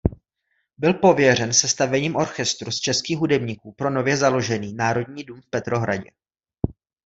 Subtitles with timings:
[0.77, 6.09] Byl pověřen sestavením orchestru z českých hudebníků pro nově založený "Národní dům" v Petrohradě.